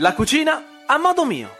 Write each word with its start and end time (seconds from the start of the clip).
La 0.00 0.14
cucina 0.14 0.84
a 0.86 0.96
modo 0.96 1.24
mio. 1.24 1.56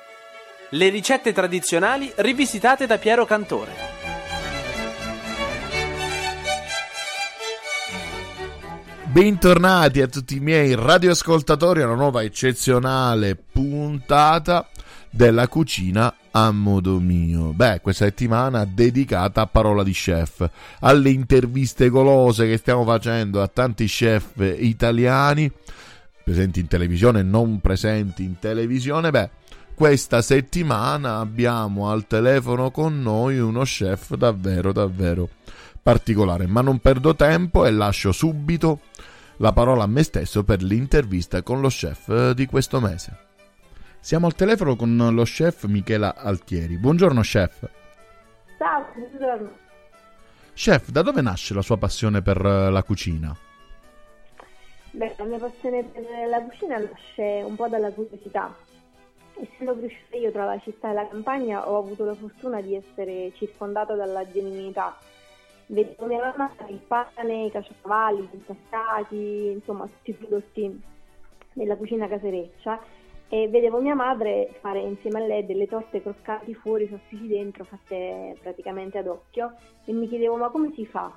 Le 0.70 0.90
ricette 0.90 1.32
tradizionali 1.32 2.12
rivisitate 2.18 2.86
da 2.86 2.96
Piero 2.96 3.24
Cantore. 3.24 3.72
Bentornati 9.06 10.00
a 10.00 10.06
tutti 10.06 10.36
i 10.36 10.40
miei 10.40 10.76
radioascoltatori 10.76 11.82
a 11.82 11.86
una 11.86 11.96
nuova 11.96 12.22
eccezionale 12.22 13.34
puntata 13.34 14.68
della 15.10 15.48
cucina 15.48 16.14
a 16.30 16.52
modo 16.52 17.00
mio. 17.00 17.52
Beh, 17.52 17.80
questa 17.80 18.04
settimana 18.04 18.64
dedicata 18.64 19.40
a 19.40 19.46
parola 19.48 19.82
di 19.82 19.90
chef, 19.90 20.48
alle 20.78 21.10
interviste 21.10 21.88
golose 21.88 22.46
che 22.46 22.56
stiamo 22.56 22.84
facendo 22.84 23.42
a 23.42 23.48
tanti 23.48 23.86
chef 23.86 24.34
italiani 24.36 25.50
presenti 26.28 26.60
in 26.60 26.68
televisione 26.68 27.20
e 27.20 27.22
non 27.22 27.58
presenti 27.58 28.22
in 28.22 28.38
televisione, 28.38 29.10
beh, 29.10 29.30
questa 29.74 30.20
settimana 30.20 31.20
abbiamo 31.20 31.90
al 31.90 32.06
telefono 32.06 32.70
con 32.70 33.00
noi 33.00 33.38
uno 33.38 33.62
chef 33.62 34.14
davvero, 34.14 34.70
davvero 34.72 35.30
particolare. 35.82 36.46
Ma 36.46 36.60
non 36.60 36.80
perdo 36.80 37.14
tempo 37.14 37.64
e 37.64 37.70
lascio 37.70 38.12
subito 38.12 38.80
la 39.36 39.54
parola 39.54 39.84
a 39.84 39.86
me 39.86 40.02
stesso 40.02 40.44
per 40.44 40.62
l'intervista 40.62 41.42
con 41.42 41.62
lo 41.62 41.68
chef 41.68 42.32
di 42.32 42.44
questo 42.44 42.78
mese. 42.78 43.16
Siamo 43.98 44.26
al 44.26 44.34
telefono 44.34 44.76
con 44.76 44.94
lo 44.96 45.22
chef 45.22 45.64
Michela 45.64 46.14
Altieri. 46.14 46.76
Buongiorno 46.76 47.22
chef. 47.22 47.66
Ciao, 48.58 48.84
buongiorno. 48.94 49.50
Chef, 50.52 50.90
da 50.90 51.00
dove 51.00 51.22
nasce 51.22 51.54
la 51.54 51.62
sua 51.62 51.78
passione 51.78 52.20
per 52.20 52.38
la 52.42 52.82
cucina? 52.82 53.34
Beh, 54.90 55.14
la 55.18 55.24
mia 55.24 55.38
passione 55.38 55.84
per 55.84 56.02
la 56.28 56.42
cucina 56.42 56.78
nasce 56.78 57.42
un 57.44 57.56
po' 57.56 57.68
dalla 57.68 57.92
curiosità. 57.92 58.54
Essendo 59.34 59.76
cresciuta 59.76 60.16
io 60.16 60.32
tra 60.32 60.44
la 60.44 60.58
città 60.58 60.90
e 60.90 60.94
la 60.94 61.06
campagna, 61.06 61.68
ho 61.68 61.76
avuto 61.78 62.04
la 62.04 62.14
fortuna 62.14 62.60
di 62.60 62.74
essere 62.74 63.32
circondata 63.34 63.94
dalla 63.94 64.28
genuinità. 64.30 64.96
Vedevo 65.66 66.06
mia 66.06 66.18
mamma 66.18 66.48
fare 66.56 66.72
il 66.72 66.80
pane, 66.80 67.44
i 67.44 67.50
caciocavalli, 67.50 68.22
i 68.22 68.28
intascati, 68.32 69.50
insomma 69.52 69.86
tutti 69.86 70.10
i 70.10 70.14
prodotti 70.14 70.82
della 71.52 71.76
cucina 71.76 72.08
casereccia 72.08 72.80
e 73.28 73.48
vedevo 73.48 73.80
mia 73.80 73.94
madre 73.94 74.54
fare 74.60 74.80
insieme 74.80 75.22
a 75.22 75.26
lei 75.26 75.44
delle 75.44 75.66
torte 75.66 76.00
croccanti 76.00 76.54
fuori, 76.54 76.88
soffici 76.88 77.26
dentro, 77.26 77.64
fatte 77.64 78.36
praticamente 78.40 78.96
ad 78.96 79.06
occhio 79.06 79.54
e 79.84 79.92
mi 79.92 80.08
chiedevo 80.08 80.36
ma 80.36 80.48
come 80.48 80.72
si 80.74 80.86
fa? 80.86 81.12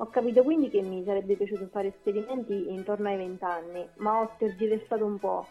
Ho 0.00 0.06
capito 0.08 0.42
quindi 0.42 0.70
che 0.70 0.80
mi 0.80 1.04
sarebbe 1.04 1.36
piaciuto 1.36 1.68
fare 1.70 1.88
esperimenti 1.88 2.70
intorno 2.72 3.08
ai 3.08 3.18
vent'anni, 3.18 3.86
ma 3.96 4.20
ho 4.20 4.34
tergiversato 4.38 5.04
un 5.04 5.18
po'. 5.18 5.46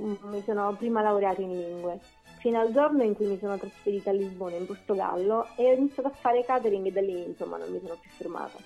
Mm, 0.00 0.14
mi 0.30 0.40
sono 0.44 0.72
prima 0.76 1.02
laureata 1.02 1.40
in 1.42 1.50
lingue, 1.50 1.98
fino 2.38 2.60
al 2.60 2.72
giorno 2.72 3.02
in 3.02 3.14
cui 3.14 3.26
mi 3.26 3.38
sono 3.40 3.58
trasferita 3.58 4.10
a 4.10 4.12
Lisbona, 4.12 4.54
in 4.54 4.66
Portogallo, 4.66 5.48
e 5.56 5.68
ho 5.68 5.74
iniziato 5.74 6.08
a 6.08 6.12
fare 6.12 6.44
catering 6.44 6.86
e 6.86 6.92
da 6.92 7.00
lì 7.00 7.24
insomma 7.24 7.56
non 7.56 7.72
mi 7.72 7.80
sono 7.82 7.98
più 8.00 8.08
fermata. 8.10 8.56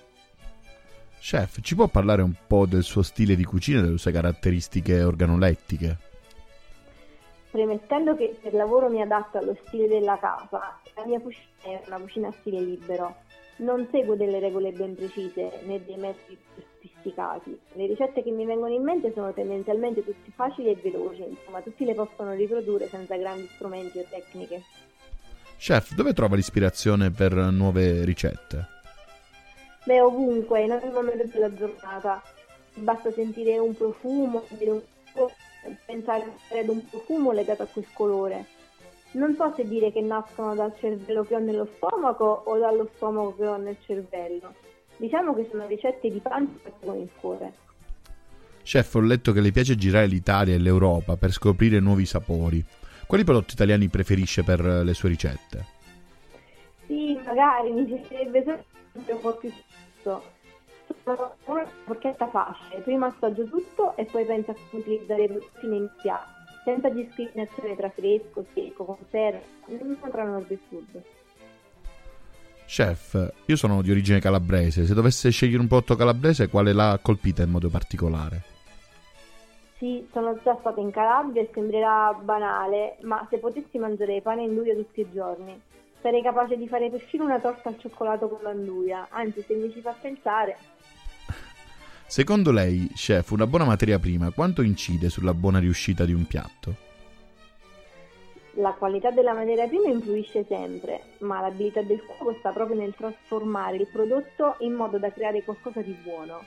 Chef, 1.18 1.62
ci 1.62 1.74
può 1.74 1.86
parlare 1.86 2.20
un 2.20 2.34
po' 2.46 2.66
del 2.66 2.82
suo 2.82 3.00
stile 3.00 3.36
di 3.36 3.44
cucina 3.44 3.78
e 3.78 3.84
delle 3.84 3.96
sue 3.96 4.12
caratteristiche 4.12 5.02
organolettiche? 5.02 5.96
Premettendo 7.50 8.14
che 8.14 8.36
per 8.38 8.52
lavoro 8.52 8.90
mi 8.90 9.00
adatto 9.00 9.38
allo 9.38 9.56
stile 9.66 9.88
della 9.88 10.18
casa, 10.18 10.78
la 10.94 11.06
mia 11.06 11.20
cucina 11.20 11.46
è 11.62 11.82
una 11.86 11.98
cucina 12.00 12.28
a 12.28 12.32
stile 12.38 12.60
libero 12.60 13.16
non 13.60 13.88
seguo 13.90 14.14
delle 14.14 14.38
regole 14.38 14.72
ben 14.72 14.94
precise 14.94 15.60
né 15.64 15.82
dei 15.84 15.96
metodi 15.96 16.38
sofisticati. 16.54 17.58
Le 17.72 17.86
ricette 17.86 18.22
che 18.22 18.30
mi 18.30 18.44
vengono 18.44 18.72
in 18.72 18.82
mente 18.82 19.12
sono 19.12 19.32
tendenzialmente 19.32 20.04
tutte 20.04 20.30
facili 20.34 20.70
e 20.70 20.76
veloci, 20.76 21.22
insomma 21.22 21.60
tutti 21.60 21.84
le 21.84 21.94
possono 21.94 22.32
riprodurre 22.32 22.88
senza 22.88 23.16
grandi 23.16 23.48
strumenti 23.54 23.98
o 23.98 24.04
tecniche. 24.08 24.62
Chef, 25.58 25.94
dove 25.94 26.14
trova 26.14 26.36
l'ispirazione 26.36 27.10
per 27.10 27.34
nuove 27.34 28.04
ricette? 28.04 28.66
Beh, 29.84 30.00
ovunque, 30.00 30.62
in 30.62 30.72
ogni 30.72 30.90
momento 30.90 31.26
della 31.26 31.54
giornata. 31.54 32.22
Basta 32.72 33.10
sentire 33.10 33.58
un 33.58 33.74
profumo, 33.74 34.44
pensare 35.84 36.24
ad 36.52 36.68
un 36.68 36.88
profumo 36.88 37.32
legato 37.32 37.64
a 37.64 37.66
quel 37.66 37.86
colore 37.92 38.46
non 39.12 39.34
so 39.34 39.52
se 39.56 39.64
dire 39.64 39.90
che 39.90 40.00
nascono 40.00 40.54
dal 40.54 40.72
cervello 40.78 41.24
che 41.24 41.34
ho 41.34 41.38
nello 41.38 41.68
stomaco 41.76 42.42
o 42.44 42.58
dallo 42.58 42.88
stomaco 42.94 43.34
che 43.36 43.46
ho 43.46 43.56
nel 43.56 43.76
cervello. 43.84 44.54
Diciamo 44.96 45.34
che 45.34 45.48
sono 45.50 45.66
ricette 45.66 46.10
di 46.10 46.20
pancia 46.20 46.70
con 46.80 46.98
il 46.98 47.10
cuore. 47.18 47.52
Chef, 48.62 48.94
ho 48.94 49.00
letto 49.00 49.32
che 49.32 49.40
le 49.40 49.50
piace 49.50 49.74
girare 49.74 50.06
l'Italia 50.06 50.54
e 50.54 50.58
l'Europa 50.58 51.16
per 51.16 51.32
scoprire 51.32 51.80
nuovi 51.80 52.04
sapori. 52.04 52.64
Quali 53.06 53.24
prodotti 53.24 53.54
italiani 53.54 53.88
preferisce 53.88 54.44
per 54.44 54.60
le 54.60 54.94
sue 54.94 55.08
ricette? 55.08 55.64
Sì, 56.86 57.18
magari 57.24 57.72
mi 57.72 57.84
piacerebbe 57.84 58.44
sempre 58.44 59.12
un 59.12 59.20
po' 59.20 59.36
più 59.36 59.50
spesso. 59.50 60.22
Sono 61.02 61.34
una 61.46 61.66
forchetta 61.84 62.28
facile, 62.28 62.80
prima 62.82 63.06
assaggio 63.06 63.44
tutto 63.44 63.96
e 63.96 64.04
poi 64.04 64.24
penso 64.24 64.50
a 64.50 64.54
utilizzare 64.70 65.24
i 65.24 65.26
prodotti 65.26 65.66
nei 65.66 65.88
piatti 66.00 66.39
senza 66.64 66.88
discriminazione 66.88 67.76
tra 67.76 67.90
fresco, 67.90 68.44
secco, 68.52 68.84
conserva, 68.84 69.40
non 69.66 69.98
tra 70.10 70.24
nord 70.24 70.50
e 70.50 70.58
sud. 70.68 71.02
Chef, 72.66 73.32
io 73.46 73.56
sono 73.56 73.82
di 73.82 73.90
origine 73.90 74.20
calabrese, 74.20 74.86
se 74.86 74.94
dovesse 74.94 75.30
scegliere 75.30 75.60
un 75.60 75.66
prodotto 75.66 75.96
calabrese, 75.96 76.48
quale 76.48 76.72
l'ha 76.72 76.98
colpita 77.02 77.42
in 77.42 77.50
modo 77.50 77.68
particolare? 77.68 78.42
Sì, 79.76 80.06
sono 80.12 80.38
già 80.44 80.56
stata 80.60 80.78
in 80.78 80.90
Calabria 80.90 81.42
e 81.42 81.50
sembrerà 81.52 82.12
banale, 82.12 82.98
ma 83.00 83.26
se 83.30 83.38
potessi 83.38 83.78
mangiare 83.78 84.20
pane 84.20 84.42
in 84.42 84.54
duia 84.54 84.74
tutti 84.74 85.00
i 85.00 85.10
giorni, 85.10 85.58
sarei 86.00 86.22
capace 86.22 86.56
di 86.56 86.68
fare 86.68 86.90
perfino 86.90 87.24
una 87.24 87.40
torta 87.40 87.70
al 87.70 87.78
cioccolato 87.78 88.28
con 88.28 88.42
l'anduia, 88.42 89.08
anzi 89.10 89.42
se 89.42 89.54
mi 89.54 89.72
ci 89.72 89.80
fa 89.80 89.94
pensare, 89.98 90.56
Secondo 92.10 92.50
lei, 92.50 92.90
chef, 92.92 93.30
una 93.30 93.46
buona 93.46 93.64
materia 93.64 94.00
prima 94.00 94.32
quanto 94.32 94.62
incide 94.62 95.08
sulla 95.08 95.32
buona 95.32 95.60
riuscita 95.60 96.04
di 96.04 96.12
un 96.12 96.26
piatto? 96.26 96.74
La 98.54 98.72
qualità 98.72 99.12
della 99.12 99.32
materia 99.32 99.68
prima 99.68 99.86
influisce 99.86 100.44
sempre, 100.48 101.02
ma 101.18 101.40
l'abilità 101.40 101.82
del 101.82 102.02
cuoco 102.04 102.36
sta 102.40 102.50
proprio 102.50 102.80
nel 102.80 102.96
trasformare 102.96 103.76
il 103.76 103.86
prodotto 103.86 104.56
in 104.58 104.72
modo 104.72 104.98
da 104.98 105.12
creare 105.12 105.44
qualcosa 105.44 105.82
di 105.82 105.96
buono. 106.02 106.42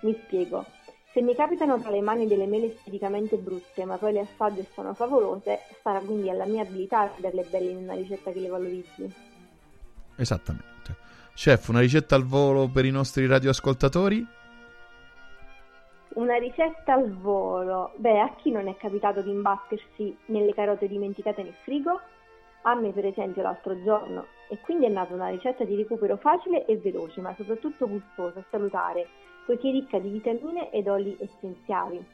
Mi 0.00 0.18
spiego. 0.24 0.64
Se 1.12 1.20
mi 1.20 1.34
capitano 1.34 1.78
tra 1.78 1.90
le 1.90 2.00
mani 2.00 2.26
delle 2.26 2.46
mele 2.46 2.74
esteticamente 2.74 3.36
brutte, 3.36 3.84
ma 3.84 3.98
poi 3.98 4.14
le 4.14 4.20
assaggio 4.20 4.60
e 4.60 4.66
sono 4.72 4.94
favolose, 4.94 5.58
sarà 5.82 5.98
quindi 5.98 6.30
alla 6.30 6.46
mia 6.46 6.62
abilità 6.62 7.12
renderle 7.12 7.46
belle 7.50 7.70
in 7.70 7.76
una 7.76 7.94
ricetta 7.94 8.32
che 8.32 8.40
le 8.40 8.48
valorizzi. 8.48 9.12
Esattamente. 10.16 10.96
Chef, 11.34 11.68
una 11.68 11.80
ricetta 11.80 12.14
al 12.14 12.24
volo 12.24 12.66
per 12.68 12.86
i 12.86 12.90
nostri 12.90 13.26
radioascoltatori? 13.26 14.40
Una 16.14 16.36
ricetta 16.36 16.92
al 16.92 17.10
volo. 17.10 17.92
Beh, 17.96 18.20
a 18.20 18.34
chi 18.34 18.50
non 18.50 18.68
è 18.68 18.76
capitato 18.76 19.22
di 19.22 19.30
imbattersi 19.30 20.14
nelle 20.26 20.52
carote 20.52 20.86
dimenticate 20.86 21.42
nel 21.42 21.54
frigo? 21.62 21.98
A 22.62 22.74
me, 22.74 22.90
per 22.90 23.06
esempio, 23.06 23.40
l'altro 23.40 23.82
giorno. 23.82 24.26
E 24.50 24.58
quindi 24.60 24.84
è 24.84 24.90
nata 24.90 25.14
una 25.14 25.28
ricetta 25.28 25.64
di 25.64 25.74
recupero 25.74 26.16
facile 26.16 26.66
e 26.66 26.76
veloce, 26.76 27.22
ma 27.22 27.34
soprattutto 27.34 27.88
gustosa 27.88 28.40
e 28.40 28.44
salutare, 28.50 29.08
poiché 29.46 29.70
ricca 29.70 29.98
di 29.98 30.10
vitamine 30.10 30.70
ed 30.70 30.86
oli 30.86 31.16
essenziali. 31.18 32.04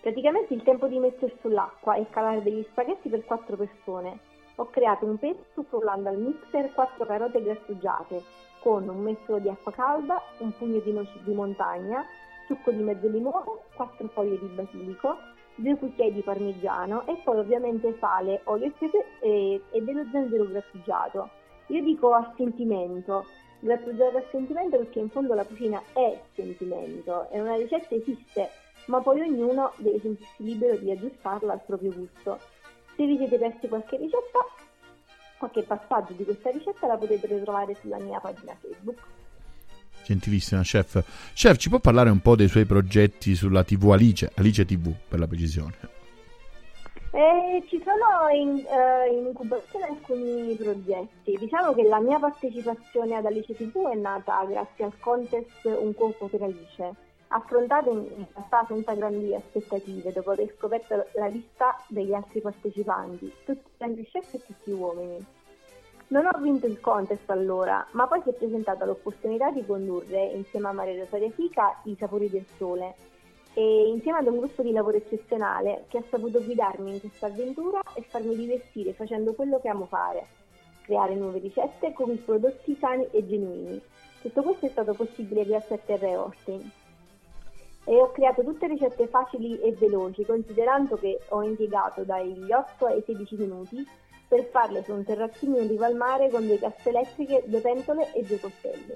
Praticamente 0.00 0.54
il 0.54 0.62
tempo 0.62 0.86
di 0.86 0.98
mettere 0.98 1.36
sull'acqua 1.42 1.96
e 1.96 2.08
calare 2.08 2.42
degli 2.42 2.64
spaghetti 2.70 3.10
per 3.10 3.26
4 3.26 3.56
persone. 3.56 4.20
Ho 4.56 4.70
creato 4.70 5.04
un 5.04 5.18
pesto 5.18 5.64
frullando 5.64 6.08
al 6.08 6.16
mixer 6.16 6.72
4 6.72 7.04
carote 7.04 7.42
grattugiate 7.42 8.22
con 8.60 8.88
un 8.88 9.02
mestolo 9.02 9.38
di 9.38 9.50
acqua 9.50 9.72
calda, 9.72 10.22
un 10.38 10.52
pugno 10.56 10.78
di 10.80 10.92
noci 10.92 11.18
di 11.22 11.32
montagna, 11.32 12.04
succo 12.50 12.72
di 12.72 12.82
mezzo 12.82 13.06
limone, 13.06 13.44
4 13.76 14.08
foglie 14.08 14.36
di 14.40 14.46
basilico, 14.46 15.16
2 15.54 15.76
cucchiai 15.76 16.12
di 16.12 16.20
parmigiano 16.22 17.06
e 17.06 17.20
poi 17.22 17.38
ovviamente 17.38 17.96
sale, 18.00 18.40
olio 18.44 18.66
e 18.66 18.72
pepe 18.76 19.06
e, 19.20 19.62
e 19.70 19.80
dello 19.82 20.04
zenzero 20.10 20.44
grattugiato. 20.46 21.30
Io 21.68 21.82
dico 21.84 22.12
a 22.12 22.32
sentimento, 22.36 23.24
grattugiato 23.60 24.16
a 24.16 24.24
sentimento 24.32 24.78
perché 24.78 24.98
in 24.98 25.10
fondo 25.10 25.34
la 25.34 25.44
cucina 25.44 25.80
è 25.92 26.20
sentimento 26.34 27.30
e 27.30 27.40
una 27.40 27.54
ricetta 27.54 27.94
esiste, 27.94 28.48
ma 28.86 29.00
poi 29.00 29.20
ognuno 29.20 29.72
deve 29.76 30.00
sentirsi 30.00 30.42
libero 30.42 30.76
di 30.76 30.90
aggiustarla 30.90 31.52
al 31.52 31.62
proprio 31.64 31.92
gusto. 31.92 32.40
Se 32.96 33.06
vi 33.06 33.16
siete 33.16 33.38
persi 33.38 33.68
qualche 33.68 33.96
ricetta, 33.96 34.40
qualche 35.38 35.62
passaggio 35.62 36.14
di 36.14 36.24
questa 36.24 36.50
ricetta 36.50 36.88
la 36.88 36.96
potete 36.96 37.28
trovare 37.42 37.74
sulla 37.76 38.00
mia 38.00 38.18
pagina 38.18 38.56
Facebook 38.60 39.19
gentilissima 40.10 40.62
chef. 40.62 41.02
Chef, 41.34 41.56
ci 41.56 41.68
può 41.68 41.78
parlare 41.78 42.10
un 42.10 42.20
po' 42.20 42.34
dei 42.34 42.48
suoi 42.48 42.64
progetti 42.64 43.34
sulla 43.34 43.62
TV 43.62 43.90
Alice, 43.90 44.32
Alice 44.34 44.64
TV 44.64 44.92
per 45.08 45.18
la 45.18 45.26
precisione? 45.26 45.98
Eh, 47.12 47.64
ci 47.68 47.82
sono 47.84 48.28
in, 48.32 48.64
uh, 48.64 49.12
in, 49.12 49.26
incubazione 49.26 49.86
alcuni 49.86 50.54
progetti. 50.54 51.36
Diciamo 51.38 51.74
che 51.74 51.82
la 51.82 52.00
mia 52.00 52.18
partecipazione 52.18 53.16
ad 53.16 53.26
Alice 53.26 53.54
TV 53.54 53.88
è 53.88 53.96
nata 53.96 54.44
grazie 54.44 54.84
al 54.84 54.92
contest 55.00 55.64
Un 55.64 55.92
cuoco 55.94 56.26
per 56.26 56.42
Alice, 56.42 56.94
affrontate 57.28 57.90
in 57.90 58.26
realtà 58.32 58.64
senza 58.68 58.94
grandi 58.94 59.34
aspettative 59.34 60.12
dopo 60.12 60.30
aver 60.30 60.54
scoperto 60.56 61.06
la 61.14 61.26
lista 61.26 61.82
degli 61.88 62.14
altri 62.14 62.40
partecipanti, 62.40 63.32
tutti 63.44 63.70
grandi 63.76 64.04
chef 64.04 64.34
e 64.34 64.40
tutti 64.46 64.70
uomini. 64.70 65.24
Non 66.10 66.26
ho 66.26 66.40
vinto 66.40 66.66
il 66.66 66.80
contest 66.80 67.30
allora, 67.30 67.86
ma 67.92 68.08
poi 68.08 68.20
si 68.22 68.30
è 68.30 68.32
presentata 68.32 68.84
l'opportunità 68.84 69.52
di 69.52 69.64
condurre 69.64 70.24
insieme 70.34 70.66
a 70.66 70.72
Maria 70.72 71.04
Rosaria 71.04 71.30
Fica 71.30 71.80
i 71.84 71.94
Sapori 71.96 72.28
del 72.28 72.44
Sole 72.56 72.94
e 73.54 73.86
insieme 73.86 74.18
ad 74.18 74.26
un 74.26 74.38
gruppo 74.38 74.62
di 74.62 74.72
lavoro 74.72 74.96
eccezionale 74.96 75.84
che 75.86 75.98
ha 75.98 76.02
saputo 76.10 76.42
guidarmi 76.42 76.94
in 76.94 76.98
questa 76.98 77.26
avventura 77.26 77.80
e 77.94 78.02
farmi 78.02 78.34
divertire 78.34 78.92
facendo 78.92 79.34
quello 79.34 79.60
che 79.60 79.68
amo 79.68 79.86
fare, 79.86 80.26
creare 80.82 81.14
nuove 81.14 81.38
ricette 81.38 81.92
con 81.92 82.20
prodotti 82.24 82.76
sani 82.80 83.06
e 83.12 83.24
genuini. 83.24 83.80
Tutto 84.20 84.42
questo 84.42 84.66
è 84.66 84.70
stato 84.70 84.94
possibile 84.94 85.46
grazie 85.46 85.76
a 85.76 85.78
Terra 85.78 86.08
e 86.08 86.16
Orti 86.16 86.72
e 87.84 88.00
ho 88.00 88.10
creato 88.10 88.42
tutte 88.42 88.66
ricette 88.66 89.06
facili 89.06 89.60
e 89.60 89.76
veloci, 89.78 90.24
considerando 90.24 90.96
che 90.96 91.20
ho 91.28 91.44
impiegato 91.44 92.02
dagli 92.02 92.50
8 92.50 92.86
ai 92.86 93.00
16 93.06 93.36
minuti 93.36 93.86
per 94.30 94.48
farle 94.52 94.84
su 94.84 94.92
un 94.92 95.02
terrazzino 95.02 95.58
in 95.58 95.66
riva 95.66 95.86
al 95.86 95.96
mare 95.96 96.30
con 96.30 96.46
due 96.46 96.56
casse 96.56 96.90
elettriche, 96.90 97.42
due 97.46 97.58
pentole 97.58 98.12
e 98.12 98.22
due 98.22 98.38
coltelli. 98.38 98.94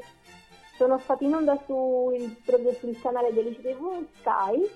Sono 0.77 0.97
stata 1.01 1.25
in 1.25 1.35
onda 1.35 1.61
su, 1.67 2.17
proprio 2.45 2.73
sul 2.75 2.97
canale 3.01 3.33
dell'ICTV 3.33 4.07
Sky 4.21 4.71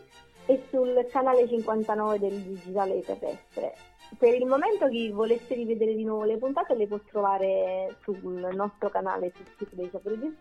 e 0.47 0.65
sul 0.69 1.07
canale 1.13 1.47
59 1.47 2.19
del 2.19 2.41
digitale 2.41 3.01
terrestre. 3.03 3.75
Per 4.19 4.35
il 4.35 4.47
momento 4.47 4.89
chi 4.89 5.11
volesse 5.11 5.55
rivedere 5.55 5.95
di 5.95 6.03
nuovo 6.03 6.25
le 6.25 6.39
puntate 6.39 6.75
le 6.75 6.89
può 6.89 6.99
trovare 7.09 7.95
sul 8.03 8.49
nostro 8.53 8.89
canale 8.89 9.33
sul 9.37 9.47
sito 9.57 9.77
dei 9.77 9.89
Sapori 9.93 10.37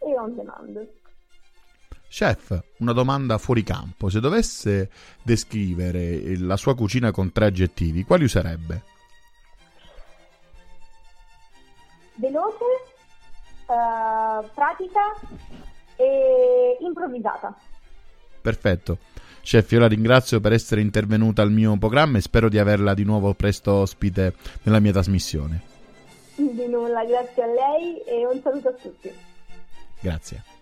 e 0.00 0.18
on 0.18 0.34
demand. 0.34 0.88
Chef, 2.08 2.60
una 2.78 2.92
domanda 2.92 3.38
fuori 3.38 3.62
campo. 3.62 4.08
Se 4.08 4.18
dovesse 4.18 4.90
descrivere 5.22 6.36
la 6.38 6.56
sua 6.56 6.74
cucina 6.74 7.12
con 7.12 7.30
tre 7.30 7.46
aggettivi, 7.46 8.02
quali 8.02 8.24
userebbe? 8.24 8.96
Veloce, 12.18 12.64
uh, 13.66 14.46
pratica 14.54 15.14
e 15.96 16.76
improvvisata. 16.80 17.54
Perfetto. 18.40 18.98
Chef, 19.42 19.70
io 19.72 19.78
la 19.78 19.88
ringrazio 19.88 20.40
per 20.40 20.52
essere 20.52 20.80
intervenuta 20.80 21.42
al 21.42 21.50
mio 21.50 21.76
programma 21.78 22.18
e 22.18 22.20
spero 22.20 22.48
di 22.48 22.58
averla 22.58 22.92
di 22.94 23.04
nuovo 23.04 23.32
presto 23.34 23.72
ospite 23.72 24.34
nella 24.64 24.78
mia 24.78 24.92
trasmissione. 24.92 25.62
Di 26.34 26.66
nulla, 26.68 27.04
grazie 27.04 27.42
a 27.42 27.46
lei 27.46 28.02
e 28.04 28.26
un 28.26 28.40
saluto 28.42 28.68
a 28.68 28.72
tutti. 28.72 29.12
Grazie. 30.00 30.57